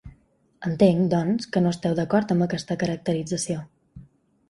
[0.69, 3.63] Entenc, doncs, que no esteu dacord amb aquesta caracterització.